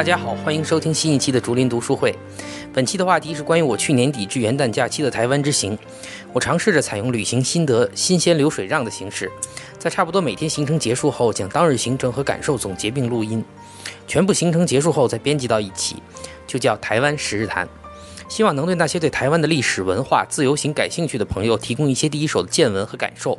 [0.00, 2.18] 大家好，欢迎收听新一期的竹林读书会。
[2.72, 5.78] 本期的话题是关于我去年底至元旦假期的台湾之行。
[6.32, 9.30] 我尝试着采用旅行心得、新鲜流水账的形式，
[9.78, 13.44] 在差不多每天行程结束后，将当日行程和感受总结并录音，
[14.06, 15.96] 全部行程结束后再编辑到一起，
[16.46, 17.68] 就叫台湾十日谈。
[18.26, 23.38] 希望能对那些对台湾的历史文化、自由行感兴趣的朋友提供一些第一手的见闻和感受。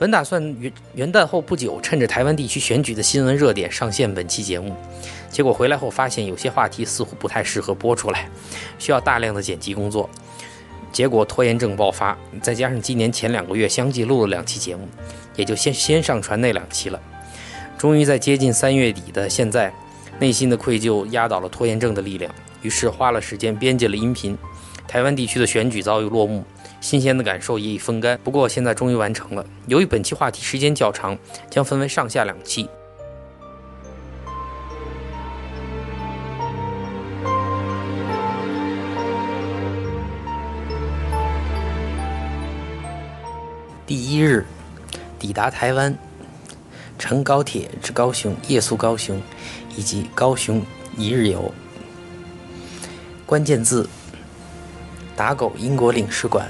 [0.00, 4.74] 本打算元元旦后不久，趁着台湾地区选举的新闻热点上线本期节目，
[5.30, 8.26] 结果回来后发现有些话题似乎不太适合播出来，
[8.78, 10.08] 需要大量的剪辑工作，
[10.90, 14.88] 结果拖延症爆发，再加上今年前两个月相继录了两期节目，
[15.36, 16.98] 也就先先上传那两期了。
[17.76, 19.70] 终于在接近三月底的现在，
[20.18, 24.34] 内心的愧疚压倒了拖延症的力量，于是花了时间编辑了音频。
[24.88, 26.42] 台湾地区的选举早已落幕。
[26.80, 29.44] 新鲜的感受也已风干，不过现在终于完成了。
[29.66, 31.16] 由于本期话题时间较长，
[31.50, 32.68] 将分为上下两期。
[43.86, 44.46] 第一日，
[45.18, 45.96] 抵达台湾，
[46.98, 49.20] 乘高铁至高雄，夜宿高雄，
[49.76, 50.62] 以及高雄
[50.96, 51.52] 一日游。
[53.26, 53.88] 关键字：
[55.14, 56.48] 打狗英国领事馆。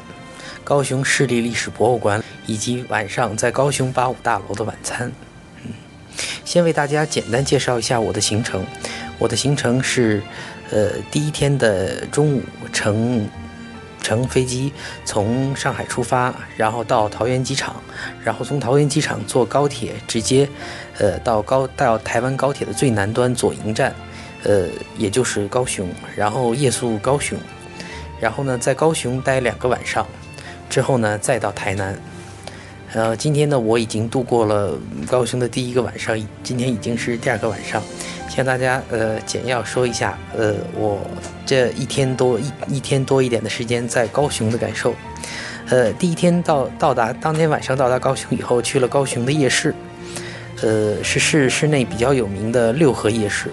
[0.64, 5.10] 高雄市立历史博物馆，以及晚上在高雄八五大楼的晚餐。
[5.64, 5.72] 嗯，
[6.44, 8.64] 先为大家简单介绍一下我的行程。
[9.18, 10.22] 我的行程是，
[10.70, 13.28] 呃，第一天的中午乘
[14.00, 14.72] 乘飞机
[15.04, 17.76] 从上海出发，然后到桃园机场，
[18.24, 20.48] 然后从桃园机场坐高铁直接，
[20.98, 23.94] 呃，到高到台湾高铁的最南端左营站，
[24.44, 25.86] 呃，也就是高雄，
[26.16, 27.38] 然后夜宿高雄，
[28.18, 30.06] 然后呢，在高雄待两个晚上。
[30.70, 31.94] 之后呢，再到台南。
[32.92, 37.82] 呃，今天呢，我已经度过了高雄的第一个晚上，今天已经是第二个晚上。
[38.28, 41.00] 向大家呃简要说一下，呃，我
[41.44, 44.94] 这一天多一一天多一点的时间在高雄的感受。
[45.68, 49.74] 呃，第一天到到达当天晚上到达高雄以后，去了高雄的夜市，
[50.62, 53.52] 呃，是市市内比较有名的六合夜市。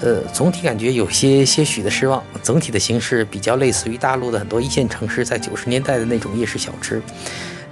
[0.00, 2.22] 呃，总体感觉有些些许的失望。
[2.42, 7.02] 整体的形式比较类似于大陆的很多一线城市在九十年代的那种夜市小吃。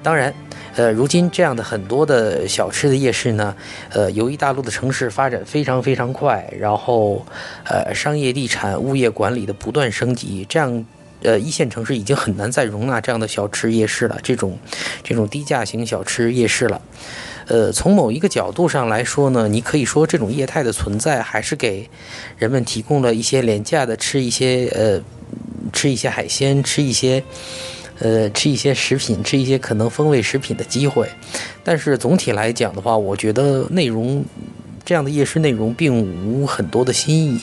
[0.02, 0.32] 当然，
[0.76, 3.54] 呃，如今这样的很多的小吃的夜市呢，
[3.90, 7.24] 呃，由于大陆的城市发展非常非常快，然后，
[7.64, 10.84] 呃，商业地产、物业管理的不断升级，这样，
[11.22, 14.58] 呃，一线城市已经很难再容纳这样的小吃夜市了，这种，
[15.02, 16.80] 这种低价型小吃夜市了。
[17.48, 21.88] 呃，从某一个角度上来说呢，你可以说这种业态的存在，还是给
[22.38, 25.00] 人们提供了一些廉价的吃一些呃，
[25.72, 27.22] 吃一些海鲜，吃一些
[28.00, 31.08] 呃，吃一些食品，吃一些可能风味食品的机会。
[31.62, 34.24] 但是总体来讲的话，我觉得内容
[34.84, 37.40] 这样的夜市内容并无很多的新意，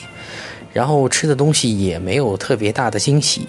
[0.72, 3.48] 然后吃的东西也没有特别大的惊喜。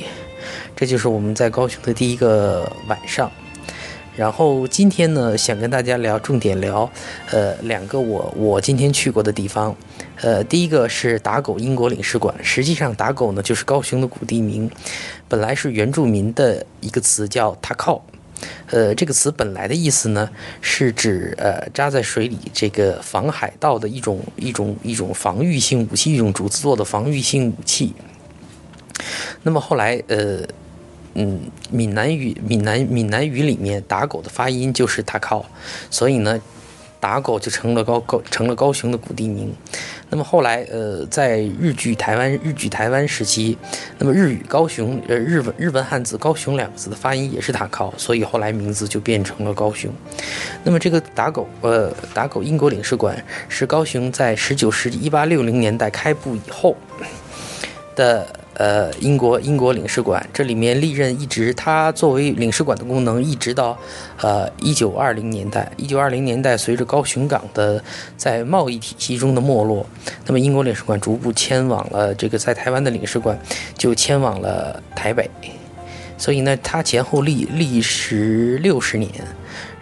[0.73, 3.29] 这就是我们在高雄的第一个晚上。
[4.15, 6.89] 然后今天呢，想跟大家聊，重点聊，
[7.31, 9.75] 呃，两个我我今天去过的地方，
[10.21, 14.71] 呃，第一个是打狗英国领事馆，实际上打狗呢就是高雄的古地名，
[15.27, 18.01] 本来是原住民的一个词叫塔靠，
[18.71, 20.29] 呃，这个词本来的意思呢
[20.61, 27.93] 是指呃扎在水里这个防海盗的一种一种一种防御性武器，一种竹子做的防御性武器。
[29.43, 30.39] 那么后来呃。
[31.17, 31.39] 嗯，
[31.71, 35.45] 闽南语闽南闽南语里面打狗的发音就是塔靠，
[35.89, 36.39] 所以呢，
[36.99, 39.53] 打狗就成了高高成了高雄的古地名。
[40.09, 43.57] 那么后来，呃，在日据台湾日据台湾时期，
[43.97, 49.89] 那么日语高雄呃日文日文汉字高雄两个字的发音也是塔靠，所以后来名字就变成了高雄。
[50.65, 56.75] 那么这个打狗呃打狗英国领事馆是高雄在十九世纪一八六零年代开埠以后
[57.95, 58.27] 的。
[58.55, 63.77] 呃，英国英国领事馆这里面历任一直，它作为领事馆的功能，一直到
[64.21, 65.69] 呃一九二零年代。
[65.75, 67.83] 一九二零年代，随着高雄港的
[68.15, 69.85] 在贸易体系中的没落，
[70.25, 73.37] 那么英国领事馆逐步迁往了这个在台湾的领事馆，
[73.77, 75.29] 就迁往了台北。
[76.17, 79.11] 所以呢，它前后历历时六十年。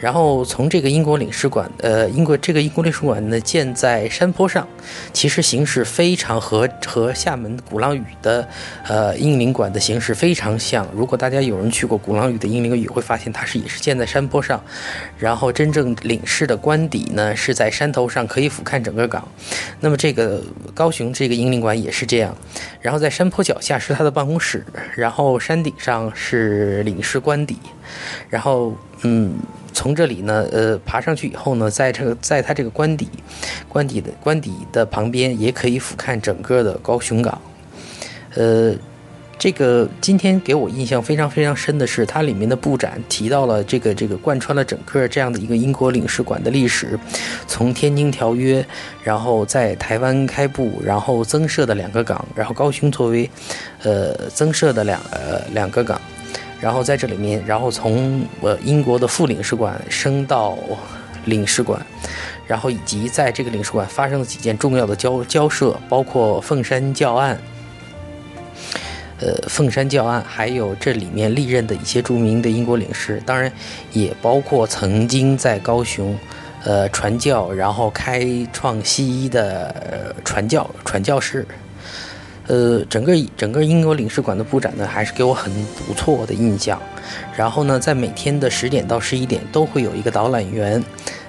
[0.03, 4.67] 然后从这个英国领事馆，呃，英国这个英国领事馆呢建在山坡上，
[5.13, 8.45] 其实形式非常和和厦门鼓浪屿的，
[8.85, 10.85] 呃，英领馆的形式非常像。
[10.93, 14.61] 如果大家有人去过鼓浪屿的英领馆，会发现它是也是建在山坡上，
[15.17, 19.25] 然后真正领事的官邸呢是在山头上，可以俯瞰整个港。
[19.79, 22.35] 那么这个高雄这个英领馆也是这样，
[22.81, 24.65] 然后在山坡脚下是他的办公室，
[24.97, 27.57] 然后山顶上是领事官邸，
[28.29, 29.35] 然后嗯。
[29.73, 33.09] 从这里呢，呃，爬上去以后呢，在这个在它这个官邸，
[33.67, 37.41] 官邸的官邸的旁边也可以俯瞰整个的高雄港，
[38.35, 38.73] 呃。
[39.39, 46.97] 这个今天给我印象非常非常深的是，它里面的布展提到了这个这个贯穿了整个这样的一个英国领事馆的历史，
[47.45, 48.61] 从《天津条约》，
[49.03, 53.29] 然后在台湾开埠，然后增设的两个港，然后高雄作为，
[53.81, 55.99] 呃，增设的两呃两个港，
[56.63, 60.57] 然后在这里面，然后从呃英国的副领事馆升到
[61.25, 61.85] 领事馆，
[62.47, 67.37] 然后以及在这个领事馆发生的几件重要的交交涉，包括凤山教案。
[69.19, 73.51] 呃，凤山教案，还有这里面历任的一些著名的英国领事，当然
[73.91, 76.17] 也包括曾经在高雄，
[76.63, 81.45] 呃，传教，然后开创西医的传教传教士。
[82.47, 85.51] 呃，整个整个英国领事馆的布展呢，还是给我很
[85.87, 86.81] 不错的印象。
[87.35, 90.83] 然后呢，在每天的十点到十一点，都会有一个导览员。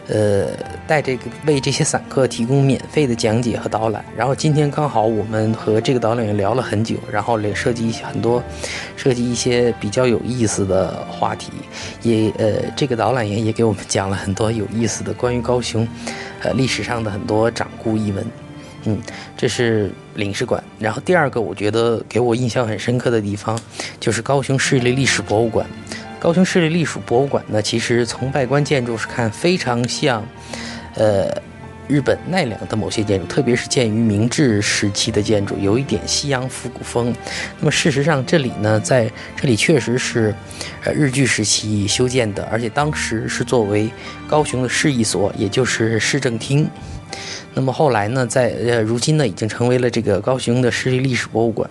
[0.06, 0.46] 呃，
[0.86, 4.04] 带这个为这些散客提供免费的讲解和导览。
[4.14, 8.42] 然后今天刚好我们和这个导览员聊了很久，然后也设计很多，
[8.96, 11.52] 涉及一些比较有意思的话题。
[12.02, 15.88] 也呃，这个导览员也给我们讲了很多有意思的关于高雄，
[16.42, 18.43] 呃历史上的很多掌故译文。
[18.84, 19.00] 嗯，
[19.36, 20.62] 这是领事馆。
[20.78, 23.58] 然后第二个我觉得给我印象很深刻的地方，
[23.98, 25.66] 就是高雄市立历史博物馆。
[26.18, 30.26] 高雄市立历史博物馆呢，其实从外观建筑是看非常像，
[30.94, 31.30] 呃，
[31.86, 37.14] 日本奈良的某些建筑，特别是建于明治时期的建筑，有一点西洋复古风。
[37.58, 40.34] 那么事实上，这里呢，在这里确实是，
[40.82, 43.90] 呃，日据时期修建的，而且当时是作为
[44.26, 46.66] 高雄的市役所，也就是市政厅。
[47.54, 51.68] 那么后来呢，在呃，如今呢，已经成为了这个高雄的市立历史博物馆。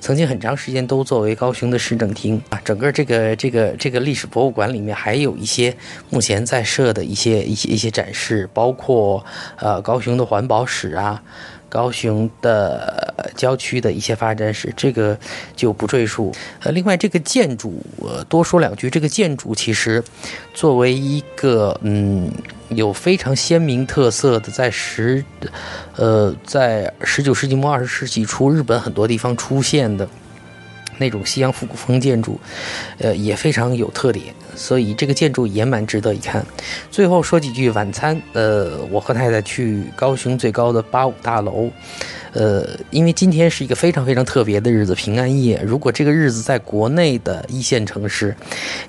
[0.00, 2.60] 曾经很长时间都作为高雄的市政厅啊。
[2.64, 5.76] 整个这个这个这个历史博物馆里面还有一些
[6.10, 9.24] 目前在设的一些一些一些展示，包括
[9.58, 11.22] 呃高雄的环保史啊，
[11.68, 15.18] 高雄的呃郊区的一些发展史，这个
[15.54, 16.32] 就不赘述。
[16.62, 18.88] 呃，另外这个建筑，呃，多说两句。
[18.88, 20.02] 这个建筑其实
[20.54, 22.30] 作为一个嗯。
[22.70, 25.24] 有非常鲜明特色的，在十，
[25.94, 30.08] 呃，在十九世纪末二十世纪初，日本很多地方出现的
[30.98, 32.40] 那种西洋复古风建筑，
[32.98, 36.44] 呃，也非常有特点，所以这个建筑也蛮值得一看。
[36.90, 41.70] 最后说几句晚餐，呃，我和太太去高雄最高的八五大楼，
[42.32, 45.62] 呃，因为今天是一个非常非常特别的日子，平安夜。
[45.64, 48.34] 如果这个日子在国内的一线城市，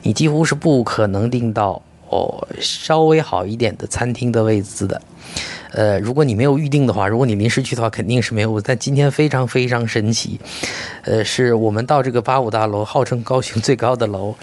[0.02, 1.82] 你几乎是不可能订到。
[2.10, 5.02] 哦，稍微好一点的餐厅的位置的。
[5.72, 8.62] 呃，如果你没有预定的话，如果你临时去的话，肯定是没有。
[8.62, 10.40] 但今天非常非常神奇，
[11.04, 14.34] 呃，是我们到这个八五大楼，号称高雄最高的楼，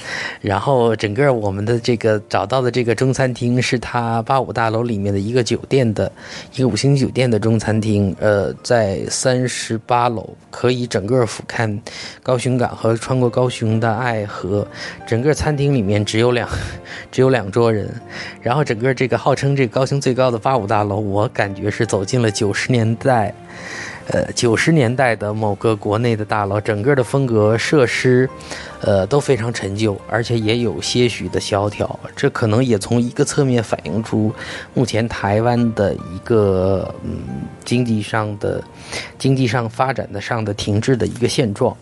[0.40, 6.12] 然后整个我们的这个找到的这个中餐厅，是它八五大楼里面的一个酒店的
[6.54, 8.14] 一个五星酒店的中餐厅。
[8.20, 11.78] 呃，在三十八楼，可以整个俯瞰
[12.22, 14.66] 高雄港和穿过高雄的爱河。
[15.06, 16.48] 整个餐厅里面只有两
[17.10, 17.88] 只有两桌人，
[18.42, 21.13] 然后整个这个号称这个高雄最高的八五大楼。
[21.14, 23.32] 我感觉是走进了九十年代，
[24.08, 28.28] 呃，九十年代的某个国内的大楼，整个的风格设施，
[28.80, 31.88] 呃，都非常陈旧，而且也有些许的萧条。
[32.16, 34.34] 这可能也从一个侧面反映出
[34.74, 37.22] 目前台湾的一个嗯
[37.64, 38.60] 经济上的
[39.16, 41.76] 经济上发展的上的停滞的一个现状。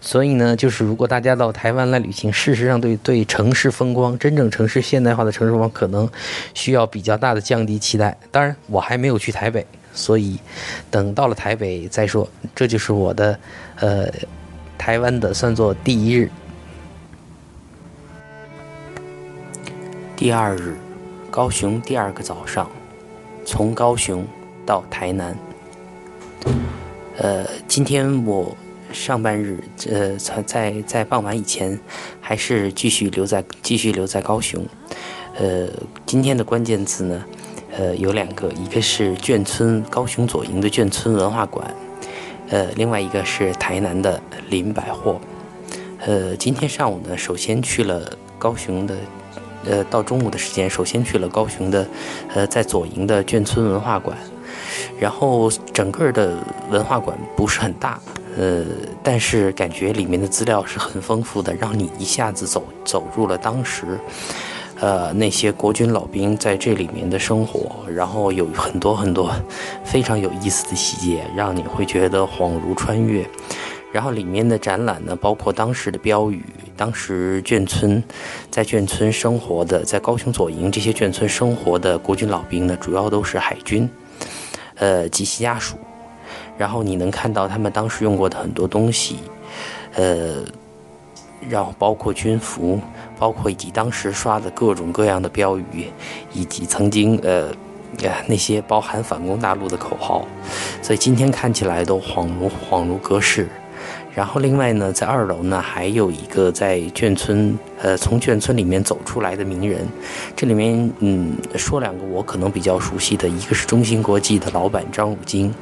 [0.00, 6.08] 所以呢，就是如果大家到台湾来旅行，事实上对对城市风光、真正城市现代化的城市风光，可能
[6.54, 8.16] 需要比较大的降低期待。
[8.30, 10.38] 当然，我还没有去台北，所以
[10.90, 12.28] 等到了台北再说。
[12.54, 13.38] 这就是我的，
[13.80, 14.08] 呃，
[14.78, 16.30] 台湾的算作第一日。
[20.16, 20.76] 第二日，
[21.30, 22.70] 高雄第二个早上，
[23.44, 24.26] 从高雄
[24.64, 25.36] 到台南。
[27.18, 28.56] 呃，今天我。
[28.92, 31.78] 上半日，呃，在在在傍晚以前，
[32.20, 34.64] 还是继续留在继续留在高雄。
[35.38, 35.68] 呃，
[36.06, 37.24] 今天的关键词呢，
[37.76, 41.74] 呃，有两个，一个是眷村高雄左营的眷村文化馆，
[42.48, 45.20] 呃，另外一个是台南的林百货。
[46.06, 48.96] 呃，今天上午呢，首先去了高雄的，
[49.64, 51.86] 呃，到中午的时间，首先去了高雄的，
[52.34, 54.16] 呃，在左营的眷村文化馆，
[54.98, 56.38] 然后整个的
[56.70, 58.00] 文化馆不是很大。
[58.36, 58.64] 呃，
[59.02, 63.98] 但是感觉里面的资料是很丰富的，让你一下子走走入了当时，
[64.78, 69.34] 呃，那些国军老兵在这里面的生活，然后有很多很多
[69.84, 73.26] 非常有意思的细节，让你会觉得恍如穿越。
[73.90, 76.44] 然后里面的展览呢，包括当时的标语，
[76.76, 78.02] 当时眷村
[78.50, 83.88] 在眷村生活的，在高雄左营这些眷村生活的国军老兵呢，主要都是海军，
[84.74, 85.78] 呃及其家属。
[86.56, 89.18] 然后你能看到他们当时用过的很多东西，
[89.94, 90.44] 呃，
[91.48, 92.80] 然后包括军服，
[93.18, 95.90] 包括以及当时刷的各种各样的标语，
[96.32, 97.50] 以及曾经呃。
[98.26, 100.26] 那些包含反攻大陆的口号，
[100.82, 103.48] 所以今天看起来都恍如恍如隔世。
[104.16, 109.86] 然后另外呢，在二楼呢还有一个在眷村，呃，从眷村里面走出来的名人。
[110.34, 115.52] 这里面嗯，说两个我可能比较熟悉的，一个是中芯国际的老板张汝京，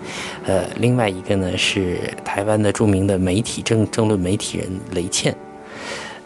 [0.47, 5.35] 呃，另外一个呢是台湾的著名的媒体政政论媒体人雷倩。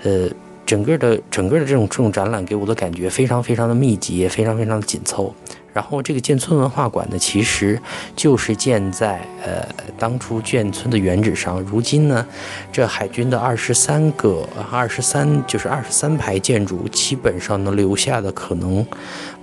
[0.03, 0.29] 呃，
[0.67, 5.35] 整个的整个的这种这种展览给我的感觉非常非常的密集，也非常非常的紧凑。
[5.79, 7.81] 然后这个建村文化馆呢，其实
[8.17, 9.65] 就是建在呃
[9.97, 11.61] 当初建村的原址上。
[11.61, 12.27] 如今呢，
[12.73, 18.85] 这海军的二十三个、二十三就是二十三排建筑，基本上能留下的可能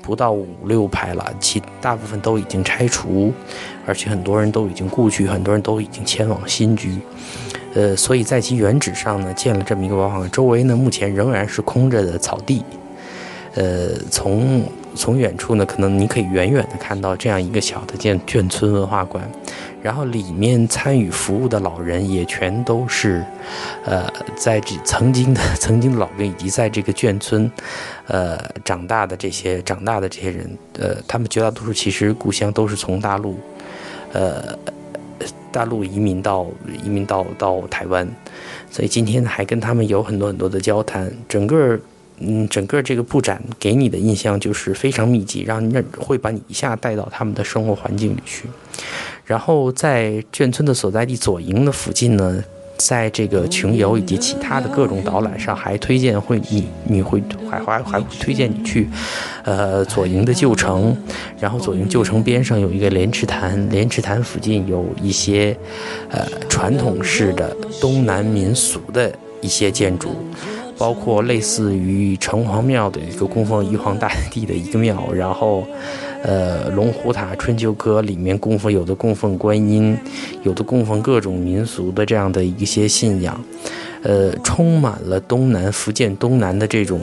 [0.01, 3.33] 不到五六排了，其大部分都已经拆除，
[3.87, 6.97] 而且很多人都已经故去，很多人都已经迁往新居。
[7.75, 12.61] 呃，所以在其原址上呢，建了这么一个文化馆，周围呢目前仍然是空着的草地。
[13.53, 19.29] 呃，从从远处呢，可能你可以远远的看到这样一个小的建眷村文化馆，
[19.83, 23.23] 然后里面参与服务的老人也全都是，
[23.83, 27.51] 呃，在这曾经的 曾经的老兵以及在这个眷村，
[28.07, 33.37] 呃，长大的这些长大的这些人，呃，他们绝大多数其实故乡都是从大陆，
[34.13, 34.57] 呃，
[35.51, 36.47] 大陆移民到
[36.83, 38.07] 移民到到台湾，
[38.71, 41.79] 所以今天还跟他们有很多很多的交谈，整个。
[42.19, 48.45] 嗯，整个这个布展给你的印象就是非常密集，让那会把你一下带到他们的生活环境里去。
[49.25, 52.43] 然后在眷村的所在地左营的附近呢，
[52.77, 58.87] 在这个穷游以及其他的各种导览上，还推荐会你你会还还还会推荐你去，
[59.43, 60.95] 呃，左营的旧城。
[61.39, 65.57] 然后左营旧城边上有一个莲池潭，莲池潭附近有一些
[66.09, 70.15] 呃传统式的东南民俗的一些建筑。
[70.77, 75.65] 包括类似于城隍庙的一个供奉玉皇大帝的一个庙，然后，
[76.21, 79.97] 呃，龙虎塔春秋歌里面供奉有的供奉观音，
[80.43, 83.41] 有的供奉各种民俗的这样的一些信仰，
[84.03, 86.99] 呃，充满了东南福建东南的这种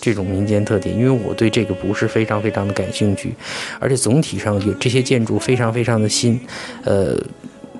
[0.00, 0.94] 这种民间特点。
[0.94, 3.34] 因为我对这个不是非常非常的感兴趣，
[3.80, 6.38] 而且总体上有这些建筑非常非常的新，
[6.84, 7.16] 呃。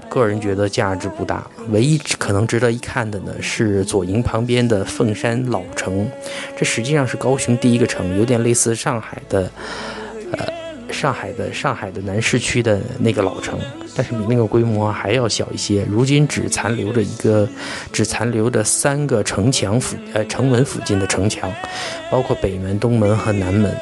[0.09, 6.09] 个人觉得价值不大，唯一可能值得一看的呢是左营旁边的凤山老城，
[6.57, 9.51] 这实际上是高雄第一个城，有点类似上海的，
[10.33, 10.47] 呃，
[10.93, 13.59] 上海的上海的南市区的那个老城，
[13.95, 15.85] 但是比那个规模还要小一些。
[15.91, 17.49] 如今只残留着一个，
[17.93, 21.53] 只残留着三个城墙附呃城门附近的城墙，
[22.11, 23.75] 包括北门、东门和南门。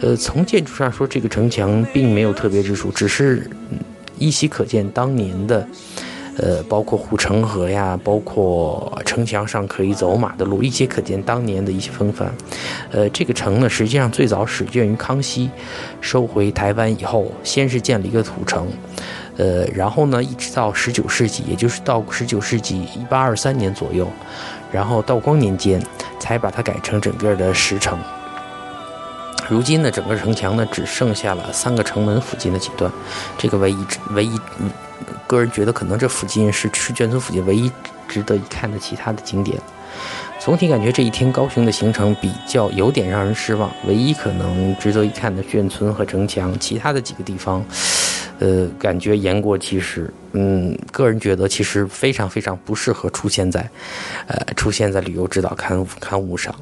[0.00, 3.50] 呃，从建筑上说，这个城墙并没有特别之处，只是。
[4.18, 5.66] 依稀可见当年的，
[6.38, 12.32] 呃，包括护城河呀，包括城墙上可以走马的路，依稀可见当年的一些风范。
[12.90, 15.50] 呃，这个城呢，实际上最早始建于康熙
[16.00, 18.66] 收回台湾以后，先是建了一个土城，
[19.36, 24.08] 呃，然后呢，一直到十九世纪，也就是到十九世纪一八二三年左右，
[24.70, 25.82] 然后道光年间
[26.18, 27.98] 才把它改成整个的石城。
[29.48, 32.90] 如今呢，整个城墙呢只剩下了三个城门附近的几段，
[33.38, 33.78] 这个唯一
[34.10, 34.40] 唯一，
[35.26, 37.70] 个人觉得可能这附近是是眷村附近唯一
[38.08, 39.58] 值得一看的其他的景点。
[40.38, 47.64] 总体感觉这一天高雄的行程比较有点让人失望，唯一可能值得一看的眷村和城墙，其他的几个地方，
[48.38, 50.12] 呃，感觉言过其实。
[50.32, 53.68] 嗯，个人觉得其实非常非常不适合出现在，
[54.26, 56.54] 呃，出现在旅游指导刊物刊物上。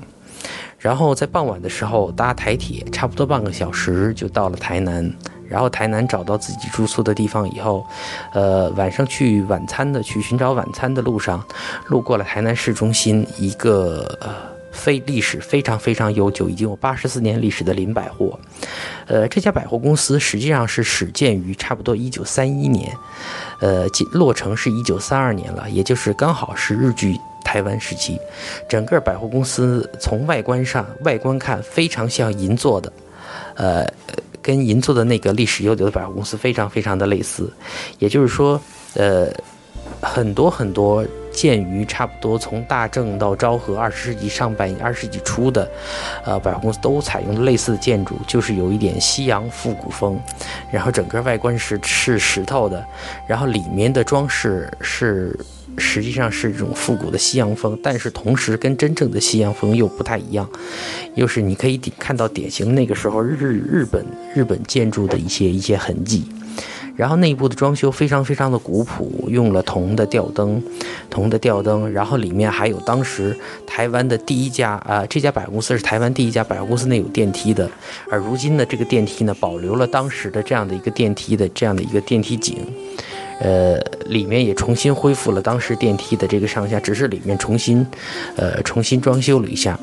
[0.85, 5.11] 然后在傍晚的时候搭台铁，差不多半个小时就到了台南。
[5.49, 7.87] 然后台南找到自己住宿的地方以后，
[8.35, 11.43] 呃，晚上去晚餐的去寻找晚餐的路上，
[11.87, 14.35] 路过了台南市中心一个呃
[14.73, 18.39] 非历史非常非常悠久，已经有八十四年历史的林百货。
[19.07, 22.95] 呃，这家百货公司实际上是始建于差不多一九三一年，
[23.61, 27.19] 呃，落成是一九三二年了，也就是刚好是日据。
[27.45, 28.19] 台湾时期，
[28.69, 32.93] 整个百货公司从外观上外观看非常像银座的，
[33.55, 33.87] 呃，
[34.43, 37.49] 跟银座的那个历史悠久的百货公司非常非常的类似。
[38.01, 38.61] 也就是说，
[38.95, 39.29] 呃，
[40.01, 45.71] 很多很多建于差不多从大正到昭和二十世纪上半二十世纪初的，
[46.25, 50.19] 呃，百货公司都采用类似的建筑，就是有一点西洋复古风，
[50.73, 52.85] 然后整个外观是是石头的，
[53.29, 55.39] 然后里面的装饰是。
[55.79, 60.49] 实际上是这种复古的西洋风，但是同时跟真正的西洋风又不太一样，
[61.15, 64.05] 又是你可以看到典型那个时候日日本
[64.35, 66.25] 日本建筑的一些一些痕迹。
[66.97, 70.63] 然后内部的装修非常非常的古朴，用了铜的吊灯，
[71.11, 71.93] 铜的吊灯。
[71.93, 77.69] 然后里面还有当时台湾的第一家啊，这家百货公司是台湾第一家百货公司内有电梯的。
[78.09, 82.59] 而如今的这个电梯呢，保留了当时的这样的一个电梯的这样的一个电梯井，
[83.41, 87.87] 呃，里面也重新恢复了当时电梯的这个上下，只是里面重新，
[88.37, 89.79] 呃，重新装修了一下。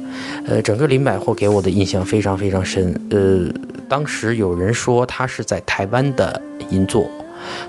[0.45, 2.93] 呃，整个林百货给我的印象非常非常深。
[3.09, 3.51] 呃，
[3.89, 6.41] 当时有人说它是在台湾的。
[6.69, 7.05] 银座，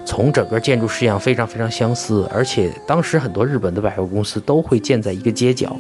[0.05, 5.77] 从整个建筑式样非常非常相似，而且当时很多日本的百货公司都会建在一个街角。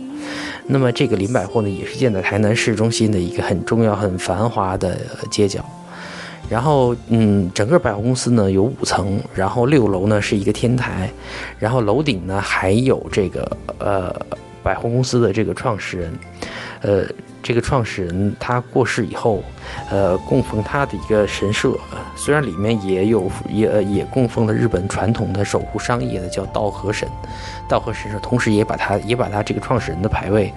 [0.66, 4.98] 那么这个林百货呢，也是建在台南市中心的一个很重要、很繁华的
[5.30, 5.64] 街角。
[6.52, 11.10] 然后，嗯，整个百货公司呢有五层，然后六楼呢是一个天台，
[11.58, 14.14] 然后楼顶呢还有这个呃
[14.62, 16.12] 百货公司的这个创始人，
[16.82, 17.06] 呃。
[17.42, 19.42] 这个创始人他过世以后，
[19.90, 21.76] 呃，供奉他的一个神社，
[22.14, 27.08] 虽然里面也有也也供奉了日本传统的守护商业的叫道和神，
[27.68, 30.52] 道和神社，同时也把他也把他这个创始人的牌位，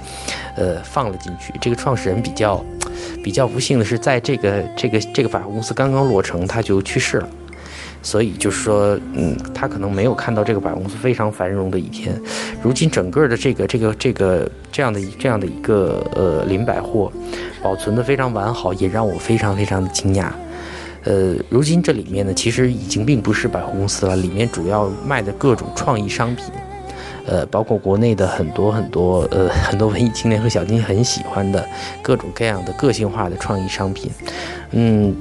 [0.56, 1.54] 呃，放了进去。
[1.60, 2.64] 这个创始人比较
[3.24, 7.30] 比较不幸的是，在这个这个这个百货公司刚刚落成，他就去世了。
[8.06, 12.22] 所以就是说，嗯，他可能没有看到这个百货公司非常繁荣的一天。
[12.62, 17.12] 如今整个的这个这个这个这样的这样的一个呃林百货，
[17.64, 20.28] 保存的非常完好，也让我非常非常的惊讶。
[21.04, 26.46] 呃，如今这里面呢，其实已经并不是百货公司了，里面主要卖的各种创意商品，
[27.26, 31.68] 呃，包括国内的很多很多呃很多文艺青年和小金很喜欢的
[32.04, 34.12] 各种各样的个性化的创意商品，
[34.74, 35.16] 嗯。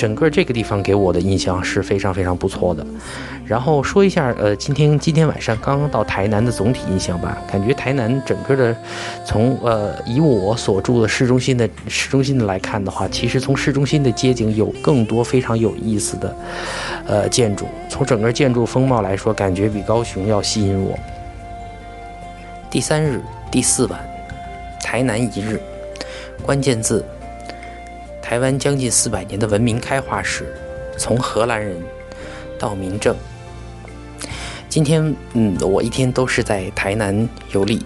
[0.00, 2.86] 整个这个地方给我的印象是非常非常不错的。
[3.44, 7.36] 然后说一下，呃，今天今天晚上刚刚到台南的总体印象吧。
[7.52, 8.74] 感觉台南整个的，
[9.26, 16.36] 从呃以我所住的市中心的市中心的来看的话，其实从市中心的街景有更多非常有意思的，
[17.06, 17.66] 呃建筑。
[17.90, 20.98] 从整个建筑风貌来说，感觉比高雄要吸引我。
[22.70, 24.00] 第三日第四晚，
[24.82, 25.60] 台南一日，
[26.42, 27.04] 关键字。
[28.22, 30.54] 台湾将近四百年的文明开化史，
[30.96, 31.76] 从荷兰人
[32.58, 33.14] 到明郑。
[34.68, 37.84] 今天，嗯，我一天都是在台南游历，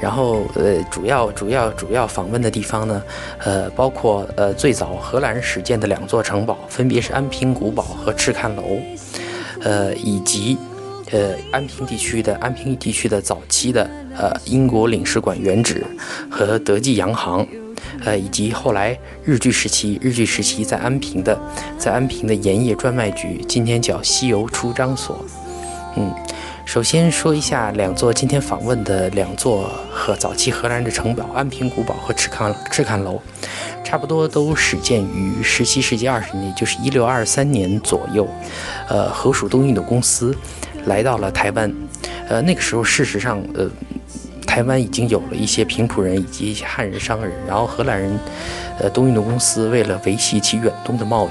[0.00, 3.02] 然后，呃，主要、主要、主要访问的地方呢，
[3.38, 8.78] 呃，包括呃最早荷兰人始建的两座城堡，分别是安平古堡和赤坎楼，
[9.62, 10.56] 呃，以及
[11.10, 15.84] 呃安平地区的安平地区的早期的呃英国领事馆原址
[16.30, 17.46] 和德记洋行。
[18.04, 21.38] 呃，以及后来日据时期，日据时期在安平的，
[21.78, 25.24] 在安平的盐业专卖局，今天叫西邮出张所。
[25.96, 26.14] 嗯，
[26.64, 33.20] 首先说一下两座今天访问的两座和早期荷兰的城堡——安平古堡和赤坎赤坎楼，
[33.82, 38.28] 差不多都始建于十七世纪二十年，就是一六二三年左右。
[38.88, 40.36] 呃，荷属东印度公司
[40.84, 41.72] 来到了台湾。
[42.28, 43.70] 呃，那个时候事实上，呃。
[44.56, 48.18] 台湾已经有了一些平埔人以及一些汉人商人，然后荷兰人，
[48.78, 51.30] 呃，东印度公司为了维系其远东的贸易，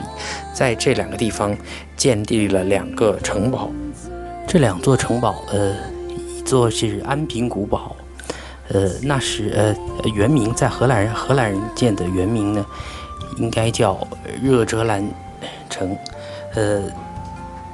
[0.53, 1.57] 在这两个地方
[1.97, 3.71] 建立了两个城堡。
[4.47, 5.73] 这两座城堡，呃，
[6.38, 7.95] 一座是安平古堡，
[8.67, 9.75] 呃，那是呃
[10.13, 12.63] 原名在荷兰人荷兰人建的原名呢，
[13.38, 14.07] 应该叫
[14.39, 15.03] 热哲兰
[15.67, 15.97] 城，
[16.53, 16.83] 呃，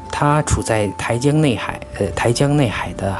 [0.09, 3.13] 它处在台江内海，呃，台江内海的。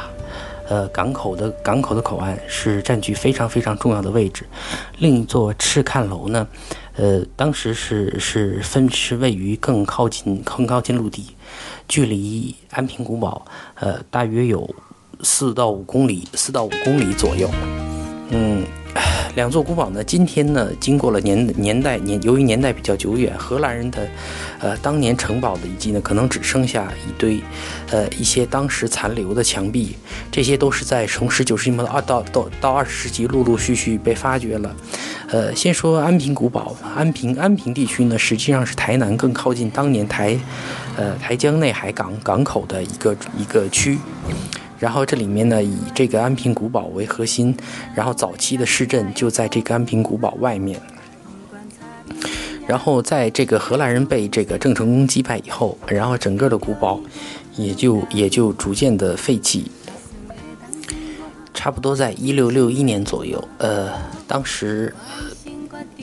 [0.72, 4.46] 呃，港口的港口的口岸是占据非常非常重要的位置。
[4.96, 6.48] 另一座赤看楼呢，
[6.96, 11.36] 呃，当时是是分是位于更靠近更靠近陆地，
[11.86, 14.66] 距离安平古堡呃大约有
[15.20, 17.50] 四到五公里四到五公里左右，
[18.30, 18.64] 嗯。
[19.34, 24.06] 两座古堡呢，今天呢，经过了年年代年，由于年代比较久远，荷兰人的，
[24.60, 27.40] 呃，当年城堡的遗迹呢，可能只剩下一堆，
[27.90, 29.96] 呃，一些当时残留的墙壁，
[30.30, 34.76] 这些都是在从十九世纪末到到到到二十世纪陆陆续续被发掘了。
[35.28, 40.38] 呃，先说安平古堡，安平安平地区呢，实际上是台南更靠近当年台，
[40.96, 43.98] 呃，台江内海港港口的一个一个区。
[44.82, 47.56] 然后这里面呢，以这个安平古堡为核心，
[47.94, 50.80] 然后早期的市镇就在这个安平古堡外面。
[52.66, 57.00] 然后在这个荷兰人被这个郑成功击败以后，然后整个的古堡
[57.54, 59.70] 也就也就逐渐的废弃。
[61.54, 63.92] 差不多在一六六一年左右，呃，
[64.26, 64.92] 当时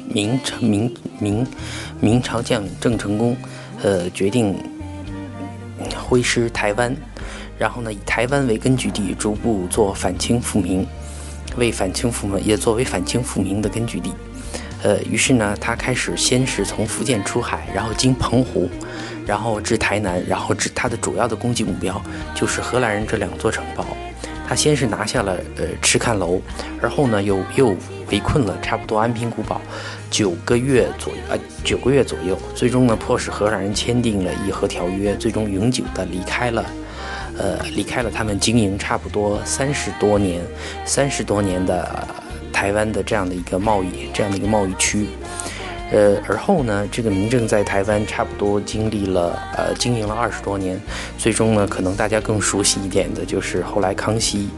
[0.07, 1.45] 明朝明明
[1.99, 3.35] 明朝将郑成功，
[3.83, 4.55] 呃，决定
[6.07, 6.95] 挥师台湾。
[7.59, 10.87] 然后呢，以台湾为根据地，逐步做反清复明，
[11.57, 14.13] 为反清复明也作为反清复明的根据地。
[14.81, 18.69] 呃，于是呢，他开始先是从福建出海，然后经澎湖，
[19.25, 22.01] 然后至台南，然后至他的主要的攻击目标
[22.33, 23.85] 就是荷兰人这两座城堡。
[24.47, 26.41] 他先是拿下了呃赤坎楼，
[26.81, 27.75] 而后呢又又
[28.09, 29.61] 围困了差不多安平古堡
[30.09, 36.65] 九个月左右，呃九个月左右，最终呢迫使荷兰人签订了议和条约，最终永久的离开了，
[37.39, 40.41] 呃离开了他们经营差不多三十多年、
[40.85, 42.07] 三十多年的
[42.53, 45.07] 台湾的这样的一个贸易，这样的一个贸易区。
[45.91, 50.79] 呃，而后呢，这个明政在台湾差不多经历了呃经营了二十多年，
[51.17, 54.49] 最终呢，可能大家更熟悉一点的就是后来康熙，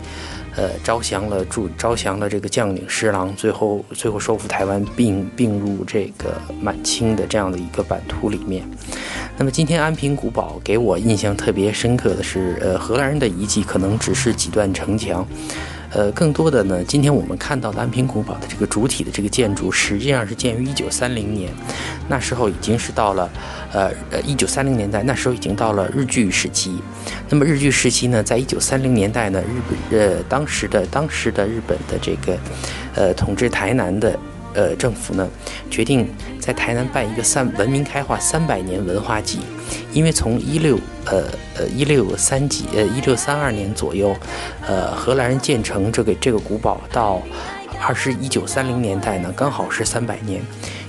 [0.58, 8.70] 呃招降了驻招降了这个将领施琅，最后最后收复台湾，并并入这个满清的这样的一个版图里面。
[9.38, 15.26] 那么今天安平古堡给我印象特别深刻的是，呃，荷兰人的遗迹可能只是几段城墙。
[15.94, 21.52] 呃，更多的呢，今天我们看到的安平古堡的这个主体的这个建筑，实际上是建于一九三零年，
[22.08, 23.30] 那时候已经是到了，
[23.74, 26.80] 呃呃，一九三零年代，那时候已经到了日据时期。
[27.28, 32.38] 那么日据时期呢，在一九三零年代呢，日本呃当时的当时的日本的这个，
[32.96, 34.18] 呃统治台南的。
[34.54, 35.28] 呃，政府呢
[35.70, 36.08] 决定
[36.40, 39.40] 在台南办一个三文明开化三百年文化祭，
[39.94, 41.24] 因为从一六呃
[41.58, 44.16] 呃一六三几呃一六三二年左右，
[44.68, 47.22] 呃荷兰人建成这个这个古堡到
[47.82, 50.42] 二十一九三零年代呢，刚好是三百年。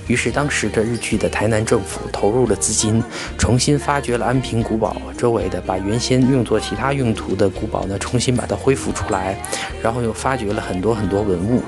[0.05, 3.01] 于是当时的日据的台南政府投入了资金，
[3.37, 9.37] 重新发掘了安平古堡周围的，把原先用作其他用途的古堡呢重新把它恢复出来，
[9.81, 11.63] 然后又发掘了很多很多文物。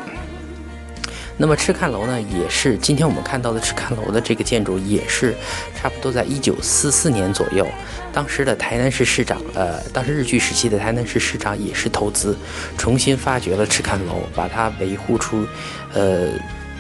[1.38, 5.36] 那么赤坎楼呢，也是今天我们看到的赤坎楼的这个建筑，也是
[5.76, 7.67] 差不多在一九四四年左右，
[8.13, 12.38] 当时的台南市市长，呃，当时日据时期的台南市市长也是投资，
[12.78, 15.45] 重新发掘了赤坎楼，把它维护出，
[15.93, 16.30] 呃。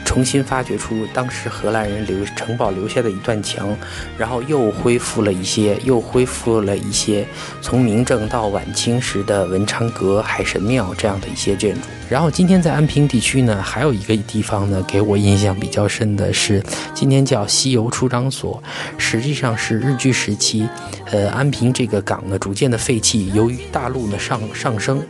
[0.05, 3.75] 重新发掘出当时荷兰人留城堡留下的一段墙，
[4.17, 7.27] 然后又恢复了一些，又恢复了一些
[7.59, 11.81] 从明正到晚清时的文昌阁、海神庙这样的一些建筑。
[12.07, 16.63] 然后今天在安平地区呢，还有一个地方呢，给我印象比较深的是，
[16.93, 18.61] 今天叫西游出张所，
[18.97, 20.69] 实际上是日据时期，
[21.11, 25.01] 呃，安平这个港呢逐渐的废弃，由于大陆呢上上升，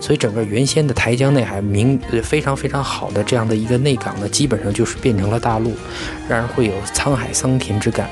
[0.00, 4.28] 所以整个原先的台江内海明非常非常好的这样的一个内港呢。
[4.28, 5.74] 基本上就是变成了大陆，
[6.28, 8.08] 让人会有沧海桑田之感。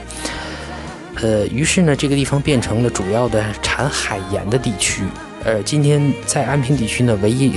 [1.23, 5.03] 呃，于是呢，这个地方变成了主要的产海盐的地区。
[5.43, 7.51] 呃，今天在安平地区呢，唯一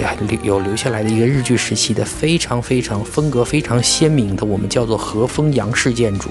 [0.43, 6.29] 有留下来的一个日据时期的非常非常风格非常鲜明的，我们叫做和风洋式建筑，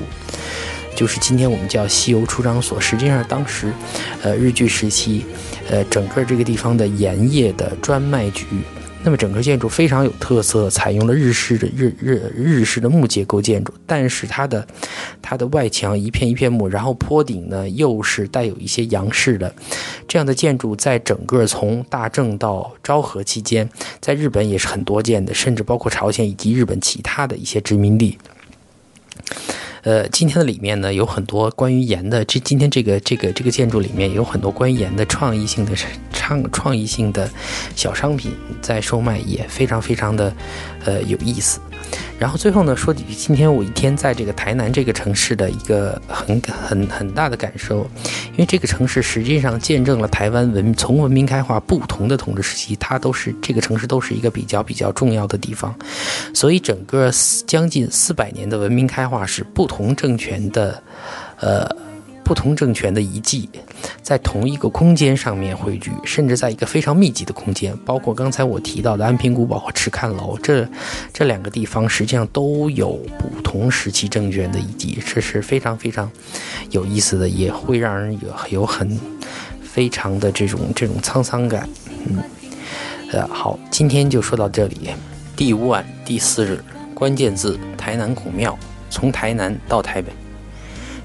[0.95, 2.81] 就是今天我们叫西游出张所。
[2.81, 3.73] 实际上，当时，
[4.23, 5.25] 呃，日据时期，
[5.69, 8.47] 呃，整个这个地方的盐业的专卖局。
[9.05, 14.65] 那么整个建筑非常有特色，采用了日式的日日日式的木结构建筑，但是它的
[15.21, 19.53] 它的外墙一片一片木，然后坡顶呢又是带有一些洋式的
[20.07, 23.69] 这样的建筑，在整个从大正到昭和期间，
[24.01, 28.17] 在日本也是很多见的，甚至包括朝鲜以及日本其他的一些殖民地。
[29.83, 35.73] 呃，今天的里面呢有很多关于盐的，这今天这个这个这个建筑里面有很多关于盐的创意性的
[36.13, 37.29] 创创意性的
[37.75, 40.33] 小商品在售卖，也非常非常的
[40.85, 41.59] 呃有意思。
[42.19, 47.79] 然后最后呢，说几句今天我一天在这个台南这个城市的一个很很很大的感受，
[48.33, 55.75] 因为这个城市实际上见证了台湾文从文明开化不同的统治时期，它都是这个城市都是一个比较比较重要的地方，
[56.33, 57.11] 所以整个
[57.47, 60.83] 将近四百年的文明开化是不同政权的，
[61.41, 61.69] 呃。
[62.33, 63.47] 不同政权的遗迹，
[64.01, 70.67] 在同一个空间上面汇聚，甚至在一个非常密集的空间，包括刚才我提到的安平古堡和赤坎楼，这
[71.13, 76.11] 这两个地方实际上都有不同时期政权的遗迹，这是非常非常
[76.71, 78.99] 有意思的，也会让人有有很
[79.63, 81.69] 非常的这种这种沧桑感。
[82.07, 82.17] 嗯，
[83.13, 84.89] 呃，好，今天就说到这里。
[85.37, 86.65] 第五晚第四日，
[86.95, 90.11] 关键字：台南孔庙，从台南到台北。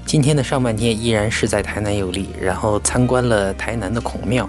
[0.08, 4.48] 今天的上半天依然是在台南游历，然后参观了台南的孔庙。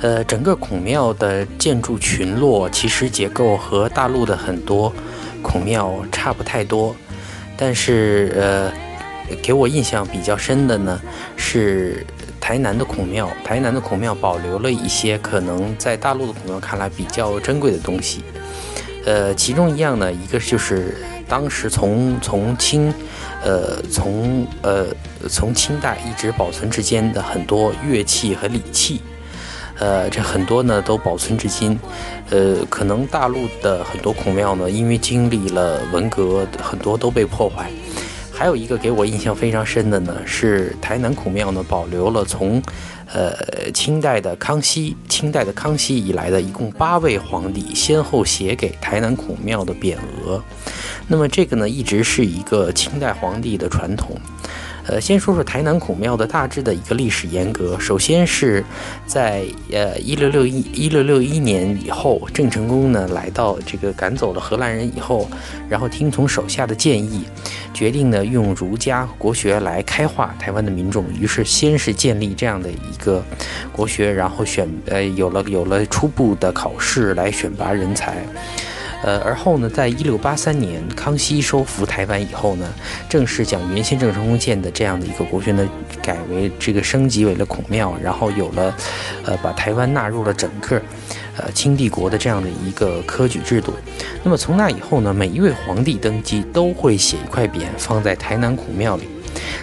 [0.00, 4.90] 呃，整个孔庙的建筑群落其实结构和大陆的很多
[5.42, 6.96] 孔庙差不太多，
[7.54, 10.98] 但是呃，给我印象比较深的呢
[11.36, 12.06] 是
[12.40, 13.28] 台南的孔庙。
[13.44, 18.24] 台南的孔庙保留了一些可能在大陆的孔庙看来比较珍贵的东西。
[19.04, 20.96] 呃，其中一样呢，一个就是
[21.28, 22.90] 当时从从清。
[23.44, 24.86] 呃，从呃
[25.28, 29.00] 从清代一直保存至今的很多乐器和礼器，
[29.78, 31.78] 呃，这很多呢都保存至今。
[32.30, 37.70] 呃，可能大陆的很多孔庙呢，因为经历了文革，很多都被破坏。
[38.38, 42.62] 还有一个给我印象非常深的呢，是台南孔庙呢，保留了从，
[43.12, 43.34] 呃，
[43.74, 50.40] 清代的康熙，清代的康熙以来的一共八位皇帝先后写给台南孔庙的匾额。
[51.08, 54.16] 那么这个呢，一直是一个清代皇帝的传统。
[54.88, 57.78] 呃，先说说台南孔庙的大致的一个历史沿革。
[57.78, 58.64] 首先是
[59.06, 65.28] 在呃一六六一一六六一年以后，郑成功呢来到这个赶走了荷兰人以后，
[65.68, 67.24] 然后听从手下的建议，
[67.74, 71.04] 决定呢用儒家国学来开化台湾的民众。
[71.12, 73.22] 于是先是建立这样的一个
[73.70, 78.24] 国学，然后选呃有了有了初步的考试来选拔人才。
[79.02, 82.68] 呃，而后呢，在一六八三年康熙收复台湾以后呢，
[83.08, 85.68] 正式将原先郑成功建的这样的一个国学呢，
[86.02, 88.74] 改为这个升级为了孔庙，然后有了，
[89.24, 90.82] 呃，把台湾纳入了整个，
[91.36, 93.72] 呃，清帝国的这样的一个科举制度。
[94.24, 99.04] 那么从那以后呢，每一位皇帝登基都会写一块匾放在台南孔庙里。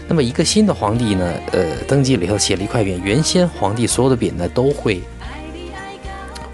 [0.08, 5.02] 那么一个新的皇帝呢，呃，登基了以后写了一块匾，原先皇帝所有的匾呢都会。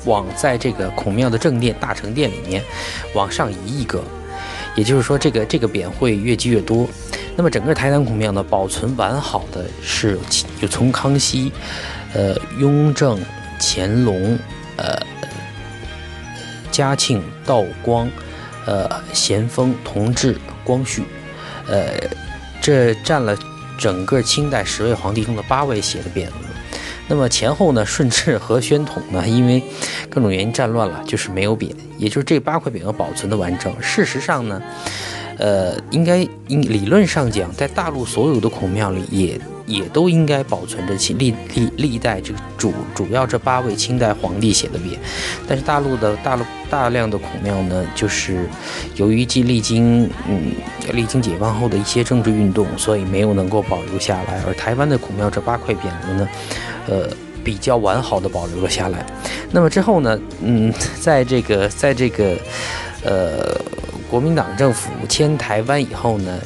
[0.06, 2.64] 往在这个孔庙的正殿大成殿里面
[3.14, 4.04] 往上移一个，
[4.76, 6.88] 也就是说，这个这个匾会越积越多。
[7.36, 10.20] 那么整个台南孔庙呢，保存完好的是
[10.60, 11.52] 有从康熙、
[12.14, 13.20] 呃雍正、
[13.60, 14.38] 乾隆、
[14.76, 15.00] 呃
[16.70, 18.10] 嘉庆、道光、
[18.66, 21.04] 呃咸丰、同治、光绪，
[21.68, 21.94] 呃
[22.62, 23.36] 这占了
[23.78, 26.51] 整个清代十位皇帝中的八位写的匾额。
[27.12, 29.62] 那么前后呢，顺治和宣统呢， 因为
[30.10, 33.74] 各种原因战乱了，就是没有匾，也就是这八块匾额保存的完整。
[33.82, 34.62] 事实上呢，
[35.38, 39.38] 呃，应该应理论上讲，在大陆所有的孔庙里也。
[39.72, 44.98] 也都应该保存着其历历历代这个主主要这八位清代皇帝写的匾，
[45.48, 48.48] 但是大陆的大陆大量的孔庙呢，就是
[48.96, 50.52] 由于既历经嗯
[50.94, 54.42] 历经解放后的一些政治运动，所以没有能够保留下来。
[54.46, 56.30] 而台湾的孔庙这八块匾额呢，
[56.88, 57.10] 呃
[57.44, 59.06] 比较完好的保留了下来。
[59.52, 62.38] 那么之后呢，嗯，在这个在这个
[63.04, 63.60] 呃
[64.10, 66.40] 国民党政府迁台湾以后呢。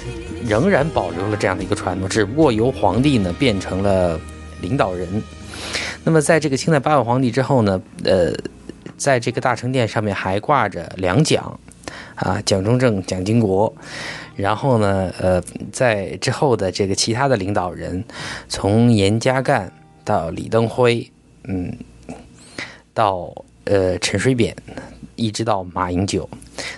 [0.47, 4.19] 仍然保留了这样的一个传统，只不过由皇帝呢变成了
[4.61, 5.21] 领导人。
[6.03, 8.33] 那么在这个清代八位皇帝之后呢，呃，
[8.97, 11.59] 在这个大成殿上面还挂着两蒋，
[12.15, 13.73] 啊，蒋中正、蒋经国。
[14.35, 18.03] 然后呢，呃，在之后的这个其他的领导人，
[18.47, 19.69] 从严家淦
[20.03, 21.09] 到李登辉，
[21.45, 21.75] 嗯，
[22.93, 24.55] 到呃陈水扁。
[25.17, 26.29] 一直到马英九，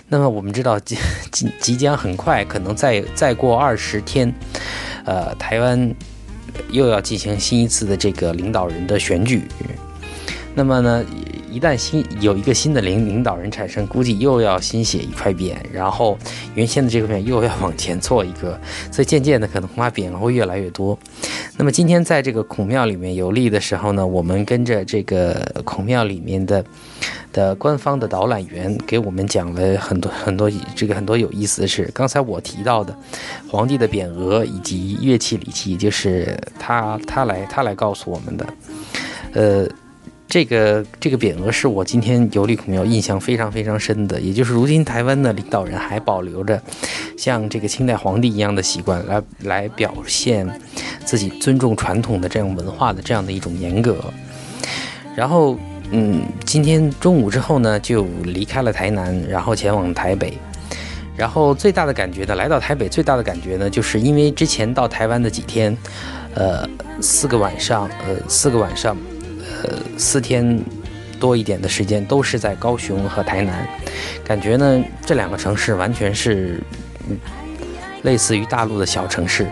[0.08, 0.96] 那么我们知道即
[1.30, 4.32] 即即将很快，可能再再过二十天，
[5.04, 5.94] 呃，台湾
[6.70, 9.42] 又要进行新一次的这个领导人的选举。
[10.54, 11.04] 那么呢，
[11.52, 16.18] 一旦新有一个新的领领导人产生，估计又要新写一块匾，然后
[16.54, 18.58] 原先的这块匾又要往前做一个，
[18.90, 20.98] 所以渐渐的可能恐怕匾额会越来越多。
[21.56, 26.64] 那么今天在这个孔庙里面游历的时候呢，我们跟着这个孔庙里面的。
[27.38, 31.88] 的官方的导览员给我们讲了很多很多这个很多有意思的事。
[31.94, 32.92] 刚才我提到的
[33.48, 38.46] 皇帝的匾额以及乐器礼器，就是他他来他来告诉我们的。
[39.34, 39.68] 呃，
[40.26, 44.20] 这个这个匾额是我今天游历孔庙印象非常非常深的。
[44.20, 46.60] 也就是如今台湾的领导人还保留着
[47.16, 50.44] 像这个清代皇帝一样的习惯，来来表现
[51.04, 53.96] 自己尊重传统的这样文化的这样的一种严格。
[55.14, 55.56] 然后。
[55.90, 60.36] 嗯，今天中午之后呢，就离开了台南，然后前往台北。
[61.16, 65.76] 然后最大的感觉呢，来到台北最大的感觉呢，就是因为之前到台湾的几天，
[66.34, 66.68] 呃，
[67.00, 68.96] 四个晚上，呃，四个晚上，
[69.64, 70.62] 呃，四天
[71.18, 73.66] 多一点的时间都是在高雄和台南，
[74.24, 76.62] 感觉呢这两个城市完全是
[78.02, 79.44] 类似于大陆的小城市。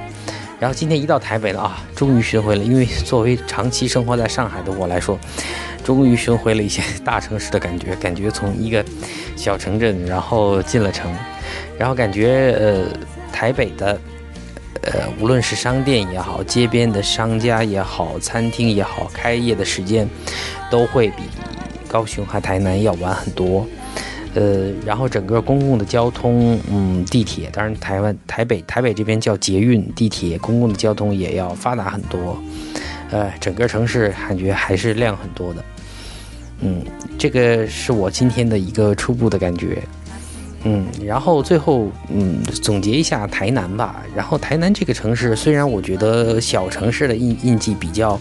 [0.61, 5.19] 然后今天一到台北了啊，终于学会了，因为作为长期生活在上海的我来说。
[5.87, 8.85] 终于寻回了一些大城市的感觉，感觉从一个
[9.37, 11.15] 小城镇，然后进了城，
[11.79, 12.87] 然后感觉呃
[13.33, 13.97] 台北的
[14.83, 20.09] 呃无论是商店也好，街边的商家也好，餐厅也好，开业的时间
[20.69, 21.23] 都会比
[21.87, 23.65] 高雄和台南要晚很多。
[24.35, 32.37] 呃，然后整个公共的交通，嗯，地铁，当然台湾台北台北这边叫捷运，地铁公共的交通也要发达很多。
[33.13, 35.65] 呃，整个城市感觉还是亮很多的。
[36.61, 36.83] 嗯，
[37.19, 39.83] 这个是我今天的一个初步的感觉。
[40.69, 44.03] 嗯，然后最后，嗯，总结一下台南吧。
[44.17, 48.19] 然后台南这个城市，虽然我觉得小城市的印印记比较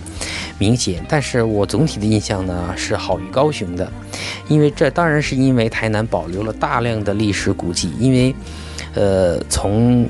[0.59, 3.91] 明显，但是我总体的印象呢是好于高雄的。
[4.47, 8.35] 因为这当然是因为台南保留了大量的历史古迹，因为，
[8.93, 10.07] 呃，从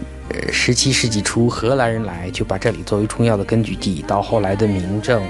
[0.52, 5.24] 十七世纪初荷兰人来就把这里作为重要的根据地，到后来的明政，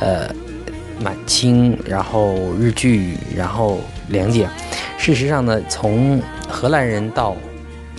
[0.00, 0.28] 呃，
[1.02, 4.50] 满清，然后日据，然后两蒋。
[4.98, 7.36] 事实上呢，从荷兰人到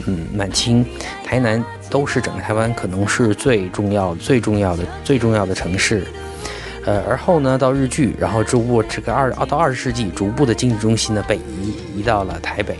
[0.06, 0.86] 嗯满清，
[1.24, 6.06] 台南都是整个台湾可能是最重要、最重要的、最重要的城市。
[6.86, 12.76] 呃，而后呢，到日据，然后逐步这个二到二十世纪，逐步的经济中心呢北移，移到了台北。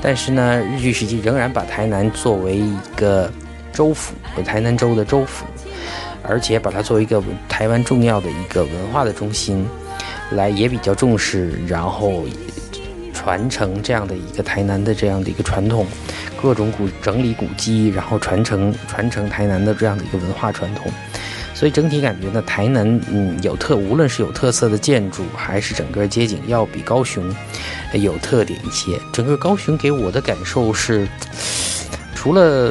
[0.00, 3.30] 但是呢，日据时期仍然把台南作为一个
[3.72, 5.44] 州府，台南州的州府，
[6.26, 9.66] 而且把它作为一个台湾重要的一个文化的中心，
[10.32, 12.24] 来也比较重视，然后。
[13.16, 15.86] 传承这样的一个台南的这样的一个传统，
[16.42, 20.92] 各种古整理古迹，然后传承传承台南的这样的一个文化传统，
[21.54, 27.34] 所以整体感觉呢，台南嗯有特，无论是有特色的建筑，还是整个街景，要比高雄
[27.94, 29.00] 有特点一些。
[29.10, 31.08] 整个高雄给我的感受是，
[32.14, 32.70] 除了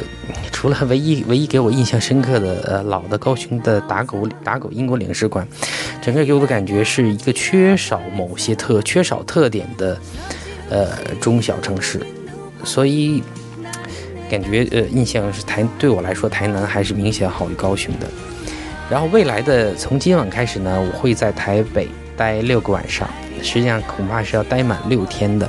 [0.64, 5.46] 除了唯一唯一给我印象深刻的呃老的高雄的打狗打狗英国领事馆，
[6.00, 10.00] 整个给我的感觉是一个缺少某些特缺少特点的。
[10.70, 10.88] 呃，
[11.20, 12.00] 中小城市，
[12.64, 13.22] 所以
[14.30, 18.06] 感觉呃，印象是台对我来说，台南还是明显好于高雄的。
[18.88, 23.06] 然后未来的从今晚开始呢，我会在台北待六个晚上，
[23.42, 25.46] 实际上恐怕是要待满六天的。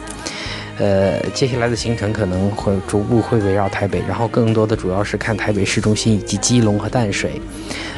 [0.78, 7.42] 呃，接下来的行程可能会逐步会围绕台北，然后更多的主要是看台北市中心以及基隆和淡水，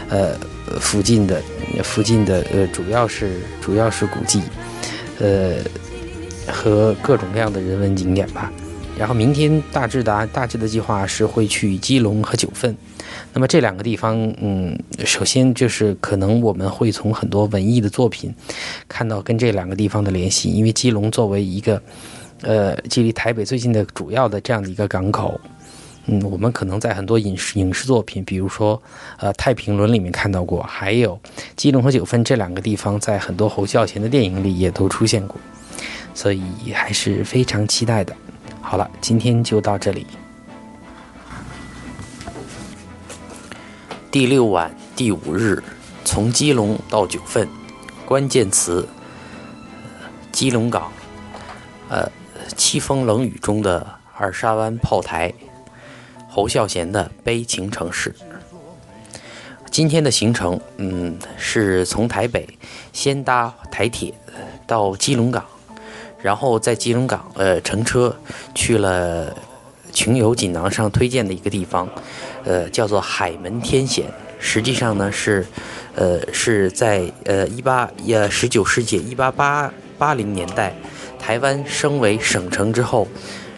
[0.10, 0.36] 呃，
[0.80, 1.42] 附近的
[1.84, 4.42] 附近的呃，主要是主要是古迹，
[5.20, 5.56] 呃。
[6.50, 8.50] 和各种各样的人文景点吧，
[8.98, 12.74] 然后明天大致的大致的计划是会去基隆和九份，
[13.34, 18.34] 那么这两个地方，嗯，首先就是可能我们会从很多文艺的作品
[18.88, 21.84] 看到跟这两个地方的联系，因为基隆作为一个
[22.42, 25.40] 呃距离台北最近的主要的这样的一个港口，
[26.06, 28.82] 嗯，我们可能在很多影视影视作品，比如说
[29.18, 31.20] 呃《太平轮》里面看到过，还有
[31.56, 35.38] 基隆和九份这两个地方在很多侯孝贤的电影里也都出现过。
[36.14, 36.42] 所以
[36.74, 38.16] 还是非常期待的。
[38.60, 40.08] 好了，今天就到这里。
[44.10, 45.62] 第六晚第五日，
[46.04, 47.48] 从基隆到九份，
[48.04, 48.88] 关键词：
[50.32, 50.92] 基隆港，
[51.88, 52.10] 呃，
[52.56, 55.34] 凄风冷雨中的二沙湾炮台，
[56.30, 58.14] 侯孝贤的悲情城市。
[59.70, 62.48] 今天的行程，嗯，是从台北
[62.94, 64.14] 先搭台铁
[64.66, 65.46] 到基隆港。
[66.20, 68.14] 然后在基隆港，呃，乘车
[68.56, 69.32] 去了
[69.94, 71.88] 群游锦囊上推荐的一个地方，
[72.44, 74.06] 呃，叫做海门天险。
[74.40, 75.46] 实际上呢，是，
[75.94, 80.74] 呃，是在呃一八呃十九世纪一八八八零年代，
[81.20, 83.08] 台湾升为省城之后，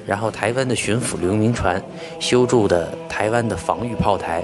[0.05, 1.81] 然后台湾的巡抚刘铭传
[2.19, 4.43] 修筑的台湾的防御炮台。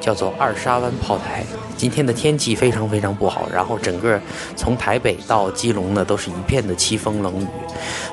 [0.00, 1.44] 叫做二沙湾炮台。
[1.76, 4.18] 今天的天气非常非常不好，然后整个
[4.56, 7.46] 从台北到基隆呢，都是一片的凄风冷雨。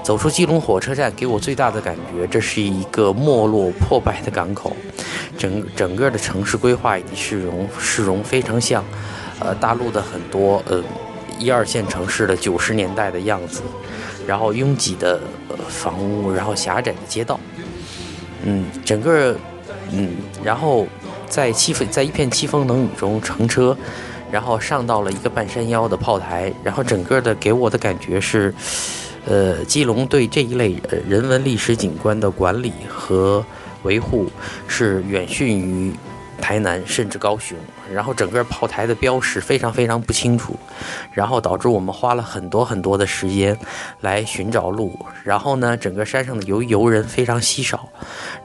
[0.03, 4.75] 走出基隆火车站，给我最大的感觉，这是一个没落破败的港口。
[5.37, 8.83] 整整个的城市规划以及市容市容非常像，
[9.39, 10.83] 呃，大陆的很多呃
[11.39, 13.61] 一二线城市的九十年代的样子。
[14.27, 15.19] 然后拥挤的
[15.69, 17.39] 房屋，然后狭窄的街道，
[18.43, 19.35] 嗯，整个
[19.91, 20.11] 嗯，
[20.43, 20.85] 然后。
[21.29, 23.75] 在凄风，在一片凄风冷雨中乘车，
[24.31, 28.53] 然后上到了一个半山腰的炮台，然后整个的给我的感觉是，
[29.25, 33.45] 呃，基隆对这一类人文历史景观的管理和
[33.83, 34.31] 维护
[34.69, 35.93] 是远逊于。
[36.39, 37.57] 台南甚至高雄，
[37.93, 40.55] 然后整个炮台的标识非常非常不清楚，
[41.13, 43.57] 然后导致我们花了很多很多的时间
[44.01, 44.97] 来寻找路。
[45.23, 47.87] 然后呢，整个山上的游游人非常稀少，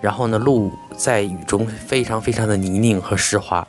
[0.00, 3.66] 然后呢，路在雨中非常非常的泥泞和湿滑。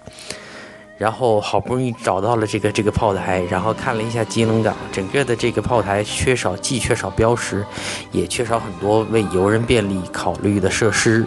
[0.95, 7.65] 然后好不容易找到了这个这个炮台，然后看了一下基隆港，整个的这个炮台缺少既缺少标识，
[8.11, 11.25] 也缺少很多为游人便利考虑的设施。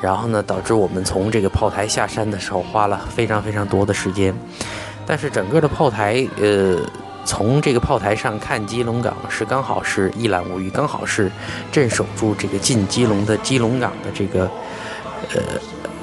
[0.00, 4.34] 然后呢，导致我们从这个炮台下山的时候花了非常非常多的时间。
[5.06, 6.78] 但是整个的炮台，呃，
[7.24, 11.30] 从这个炮台上看基隆港是刚好是一览无余，刚好是
[11.72, 14.48] 镇守住这个进基隆的基隆港的这个，
[15.34, 15.42] 呃，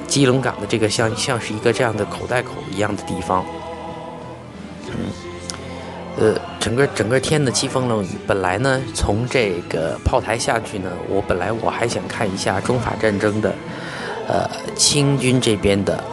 [0.08, 3.46] 基隆港的这个像像是一个这样的口袋口一样的地方。
[4.90, 8.10] 嗯，呃，整个整个天的凄风冷雨。
[8.26, 13.54] 本来呢，从这个炮台下去呢，我本来我还想看一下中法战争的，
[14.28, 16.04] 呃，清军这边的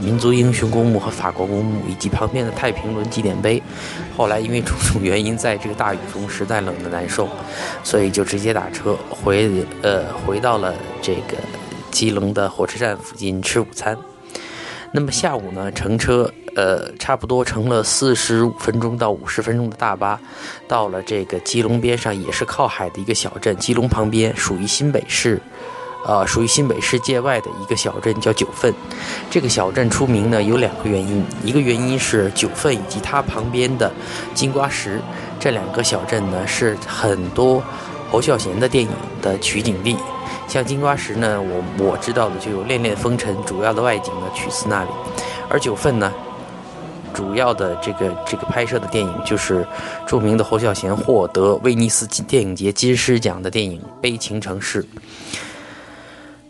[0.00, 3.62] 民族英雄公墓和法国公墓，以及旁边的太平轮纪念碑。
[4.16, 7.28] 后来因为种种原因，在这个大雨中实在冷得难受，
[7.82, 9.50] 所以就直接打车回
[9.82, 11.36] 呃回到了这个
[11.90, 13.96] 基隆的火车站附近吃午餐。
[14.92, 16.32] 那么下午呢，乘车。
[16.56, 20.20] 呃，差不多乘了四十五分钟到五十分钟的大巴，
[20.68, 23.56] 到了这个基隆边上，也是靠海的一个小镇。
[23.56, 25.40] 基隆旁边属于新北市，
[26.06, 28.72] 呃，属于新北市界外的一个小镇，叫九份。
[29.30, 33.90] 这个小镇出名呢，有两个原因，一个原因是九份以及它旁边的
[34.34, 35.00] 金瓜石
[35.40, 37.62] 这两个小镇呢，是很多
[38.10, 38.90] 侯孝贤的电影
[39.22, 39.96] 的取景地。
[40.46, 44.90] 像金瓜石呢，我我知道的就有《恋恋风尘》，主要的外景呢取自那里，
[45.48, 46.12] 而九份呢。
[47.12, 49.64] 主要的这个这个拍摄的电影就是
[50.04, 54.82] 著名的侯孝贤获得威尼斯电影节金狮奖的电影《悲情城市》。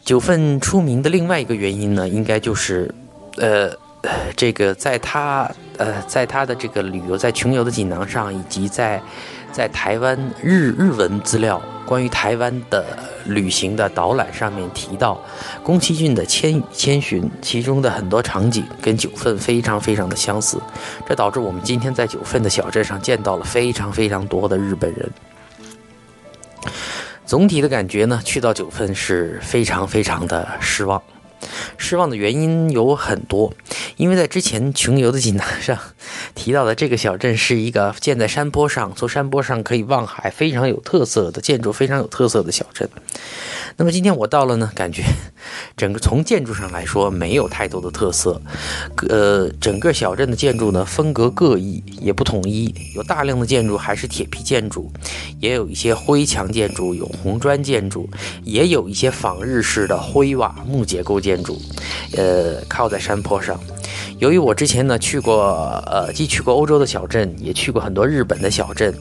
[0.04, 2.94] 九份出名的另外一个原因呢，应该就是，
[3.38, 3.70] 呃，
[4.36, 9.00] 这个在他呃在他的这个旅游在穷游的锦囊上，以及在
[9.50, 11.60] 在台湾日日文资料。
[11.86, 12.82] 关于台湾的
[13.26, 15.20] 旅行的导览上面提到，
[15.62, 20.58] 宫崎骏的《千与千寻》，其中的很多场景跟九份非常非常的相似，
[21.06, 25.10] 这导致我们今天在九份的小镇上见到了非常非常多的日本人。
[27.26, 31.02] 总体的感觉呢，去到九分是非常非常的失望。
[31.76, 33.52] 失望的原因有很多，
[33.96, 35.78] 因为在之前穷游的锦囊上
[36.34, 42.88] 提到的这个小镇是一个建在山坡上，从山坡上可以望海，非常有特色的建筑，非常有特色的小镇。
[43.76, 45.02] 那么今天我到了呢，感觉
[45.76, 48.40] 整个从建筑上来说没有太多的特色，
[49.08, 54.92] 呃，整个小镇的建筑呢风格各异，也不统一，有大量的建筑还是铁皮建筑，
[55.40, 58.08] 也有一些灰墙建筑，有红砖建筑，
[58.44, 61.43] 也有一些仿日式的灰瓦木结构建筑，
[62.16, 63.60] 呃，靠在山坡上。
[64.18, 68.94] 由于我之前呢去过，呃，既去过欧洲的小镇，也去过很多日本的小镇，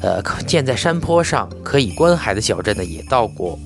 [0.00, 3.58] 呃，建在山坡上可以观海的小镇呢也到过，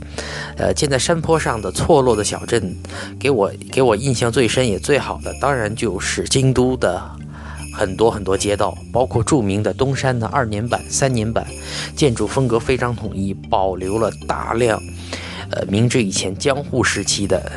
[0.57, 2.77] 呃，建在山坡上的错落的小镇，
[3.19, 7.01] 给我给我印象最深也最好的，当然就是京都的
[7.73, 11.47] 很多很多街道，包括著名的东山的二年版、三年版，
[11.95, 14.83] 建筑风格非常统一，保留了大量，
[15.53, 17.51] 呃，明治以前江户时期的。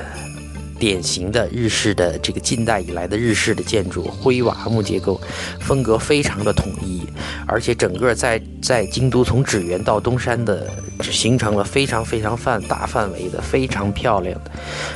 [0.84, 5.18] 典型的日式的这个近代以来的日式的建筑，灰瓦木结构，
[5.62, 7.02] 风格非常的统一，
[7.48, 10.70] 而且整个在在京都从纸园到东山的，
[11.02, 14.52] 形成了非常非常范大范围的非常漂亮的，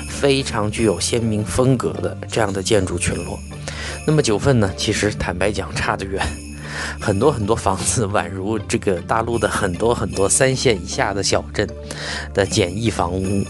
[0.10, 3.40] 非常具有鲜明风格的这样的建筑群落。
[4.06, 6.22] 那么九份呢，其实坦白讲差得远。
[7.00, 11.68] 很多很多房子宛如这个大陆的很多很多三线以下的小镇
[12.34, 13.46] 的简易房屋，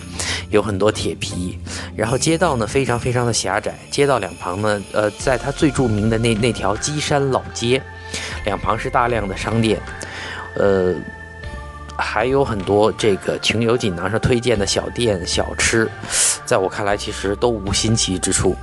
[0.49, 1.57] 有很多铁皮，
[1.95, 7.81] 然后街道呢非常非常的狭窄，街道两旁呢，呃，在它最著名的那那条基山老街，
[8.45, 9.79] 两旁是大量的商店，
[10.55, 10.95] 呃，
[11.97, 15.89] 还有很多这个穷游锦囊上推荐的小店小吃，
[16.45, 18.55] 在我看来其实都无新奇之处。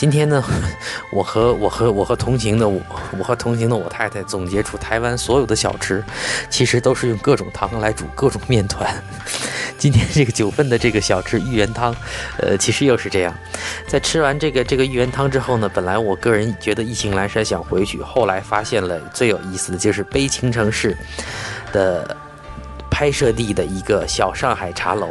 [0.00, 0.42] 今天呢，
[1.12, 2.80] 我和我和我和同行的我，
[3.18, 6.02] 我和同行的我太太总结出台湾所有的小吃，
[6.48, 8.90] 其实都是用各种汤来煮各种面团。
[9.76, 11.94] 今天这个九份的这个小吃芋圆汤，
[12.38, 13.34] 呃，其实又是这样。
[13.86, 20.96] 在吃完这个这个芋圆汤之后呢，本来我个人觉得意兴阑珊想回去，后来发现了最有意思的就是悲情城市
[21.74, 22.16] 的。
[23.00, 25.08] 拍摄地的一个小上海茶楼，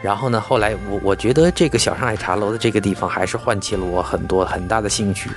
[0.00, 5.28] 然后呢，后来我我觉得这个小上海茶楼的这个地方还是唤起了我很多很大的兴趣。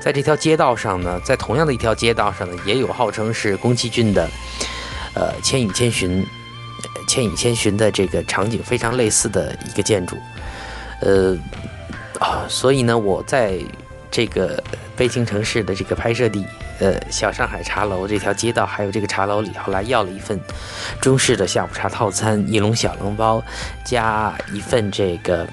[0.00, 4.26] 在这条街道上呢，在同样的一条街道上呢，也有号称是宫崎骏的，
[5.12, 6.22] 呃，《千与千寻》
[7.06, 10.16] 《千与千寻》的这个场景非常类似的一个建筑，
[11.02, 11.36] 呃，
[12.20, 13.60] 啊，所以呢，我在
[14.14, 14.62] 这个
[14.96, 16.46] 北京城市的这个拍摄地。
[16.78, 20.38] 呃，小上海茶楼这条街道，还有这个茶楼里，后来要了一份
[21.00, 23.42] 中式的下午茶套餐，一笼小笼包，
[23.84, 25.46] 加一份这个，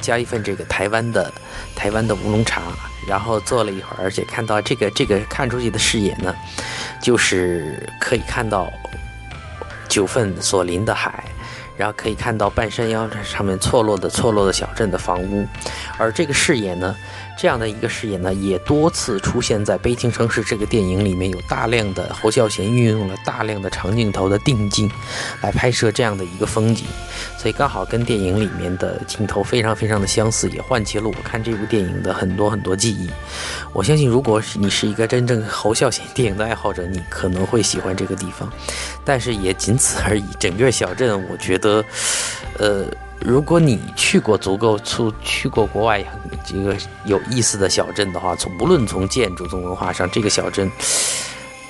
[0.00, 1.32] 加一份这个台湾的
[1.74, 2.62] 台湾的乌龙茶，
[3.08, 6.34] 然后坐了一会儿，而且看到这个这个看出去的视野呢，
[7.00, 8.72] 就是可以看到
[9.88, 11.24] 九份所临的海，
[11.78, 15.46] 然后可以看到半山腰上面错落的错落的小镇的房屋，
[15.96, 16.94] 而这个视野呢，
[17.40, 24.90] 这样的一个视野呢，也多次出现在《悲情城市》这个电影里面，有大量的侯孝贤运用了大量的长镜头的定镜
[25.40, 26.84] 来拍摄这样的一个风景，
[27.38, 33.08] 所以刚好跟电影里面的镜头非常非常的相似，也唤起了我看这部电影的很多很多记忆。
[33.72, 38.52] 我相信，如果你是一个真正侯孝贤电影的爱好者，你可能会喜欢这个地方，
[39.04, 40.24] 但是也仅此而已。
[40.40, 41.84] 整个小镇，我觉得，
[42.58, 42.84] 呃，
[43.20, 46.04] 如果你去过足够出去过国外
[46.46, 50.70] 这个有意思的小镇的话，从不论从建筑从文化上，这个小镇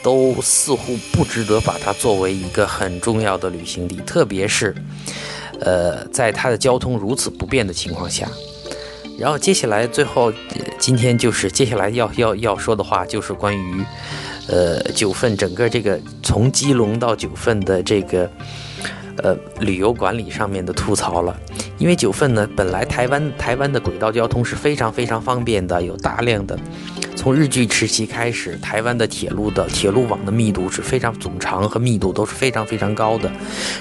[0.02, 4.74] 都似乎不值得把它作为一个很重要的旅行地，特别是，
[5.60, 8.28] 呃，在它的交通如此不便的情况下。
[9.18, 10.32] 然后接下来最后，
[10.78, 13.84] 今天就是接下来要要要说的话，就是关于，
[14.46, 18.30] 呃，九份整个这个从基隆到九份的这个，
[19.22, 21.36] 呃，旅游管理上面的吐槽了。
[21.78, 26.58] 因为九份呢，本来台湾台湾的轨道交通是非常非常方便的，有大量的
[27.14, 33.30] 从日据时期开始，台湾的铁路的铁路网的密度是非常总长和密度都是非常非常高的，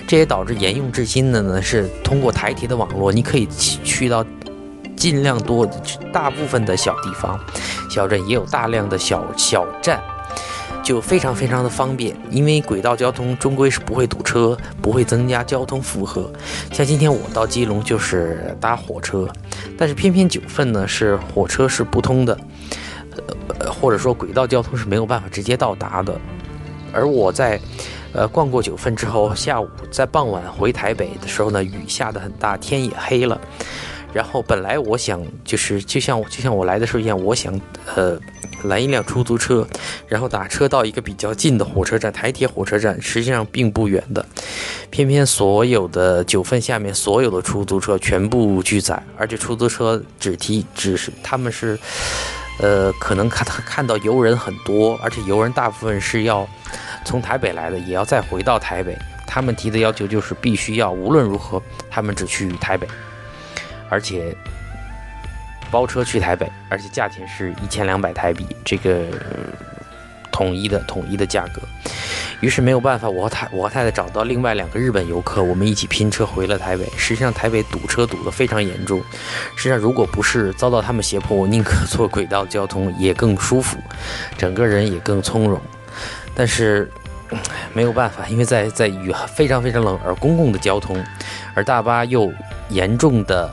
[0.08, 3.48] 这也导致沿用至今的呢是通过台铁的网络，你可以
[3.84, 4.26] 去到。
[4.96, 5.64] 尽量多，
[6.12, 7.40] 大部分的小地方、
[7.88, 10.02] 小镇也有大量的小小站，
[10.88, 12.16] 就非常非常的方便。
[12.32, 16.32] 因为轨道交通终归是不会堵车，不会增加交通负荷。
[16.72, 19.28] 像今天我到基隆就是搭火车，
[19.78, 22.40] 但是偏偏九份呢是火车是不通的，
[23.60, 26.18] 呃，或者说轨道交通是没有办法直接到达的。
[26.94, 27.60] 而我在
[28.14, 33.38] 呃逛过九份之后，下午在傍晚回台北的时候呢，雨下得很大，天也黑了。
[34.14, 37.60] 然后本来我想就是就像就像我来的时候一样，我想
[37.96, 38.18] 呃
[38.64, 39.68] 拦一辆出租车，
[40.08, 44.26] 然后打车到一个比较近的火车站，台铁火车站实际上并不远的，
[44.90, 51.78] 偏偏所有的九份下面所有的出租车全部拒载，而且出租车只提只是他们是
[52.60, 56.48] 呃可能看看到游人很多，而且游人大部分是要
[57.06, 58.98] 从台北来的，也要再回到台北，
[59.28, 62.88] 他们提的要求就是必须要无论如何他们只去台北。
[63.90, 64.36] 而且
[65.70, 69.06] 包车去台北，而且价钱是一千两百台币，这个
[70.32, 71.62] 统一的统一的价格。
[72.40, 76.88] 于是没有办法，我和太我和太太找到另外两个日本游客，我们一起拼车回了台北。
[76.96, 79.02] 实际上台北堵车堵得非常严重。
[79.56, 83.80] 实际上如果不是遭到他们胁迫，我宁可坐轨道交通也更舒服，
[84.38, 85.60] 整个人也更从容。
[86.36, 86.90] 但是
[87.74, 91.04] 没有办法，因为在在雨非常非常冷，而公共的交通，
[91.56, 92.32] 而大巴又
[92.70, 93.50] 严重的。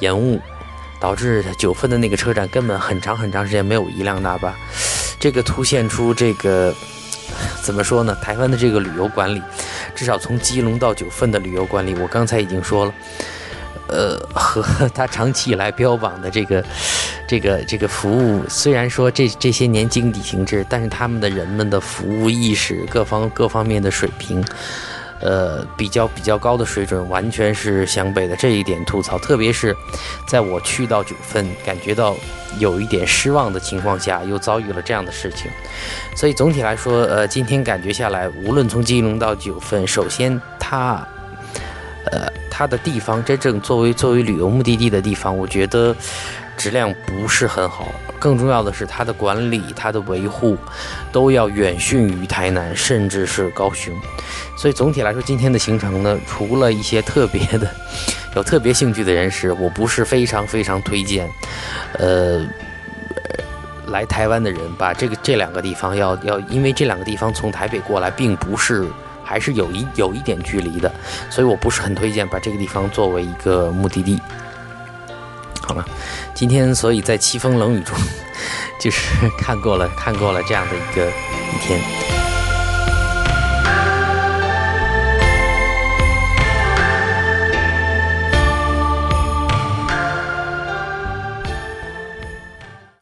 [0.00, 0.40] 延误，
[0.98, 4.54] 导致九份的那个车站根本很长很长时间没有一辆大巴，
[5.18, 6.74] 这个凸显出这个
[7.62, 8.14] 怎么说呢？
[8.16, 9.40] 台湾的这个旅游管理，
[9.94, 12.94] 至少从基隆到九份的旅游管理，我刚才已经说了，
[13.88, 14.62] 呃，和
[14.94, 16.64] 他长期以来标榜的这个
[17.28, 24.44] 这个这个服务，虽然说这这些年经济停滞，但是他们的人们的服务意识各方各方面的水平。
[25.20, 29.76] 呃，比较比较高的水准，完全是湘北的这一点吐槽，特别是
[30.26, 32.16] 在我去到九份，感觉到
[32.58, 35.50] 有一点失望的情况下，又遭遇了这样的事情。
[36.16, 41.06] 所以总体来说，呃，今天感觉下来，无论从基隆到九份，首先它，
[42.10, 45.94] 呃，它的地方真正作为作为旅游目的地的地方，我觉得。
[46.60, 47.88] 质量不是很好，
[48.18, 50.58] 更重要的是它的管理、它的维护，
[51.10, 53.94] 都要远逊于台南，甚至是高雄。
[54.58, 57.66] 所以总体来说，今天的行程呢，除了一些特别的、
[58.36, 61.26] 有特别兴趣的人士，我不是非常非常推荐。
[61.98, 62.46] 呃，
[63.86, 68.86] 来台湾的人把这个这两个地方要要，因为这两个地方从台北过来，并不是
[69.24, 70.92] 还是有一有一点距离的，
[71.30, 74.20] 所以我不是很推荐把这个地方作为一个目的地。
[75.60, 75.84] 好了，
[76.34, 77.96] 今天所以在凄风冷雨中，
[78.80, 82.19] 就是看过了看过了这样的一个一天。